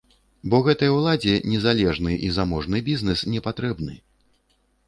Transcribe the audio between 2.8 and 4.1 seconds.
бізнэс не патрэбны.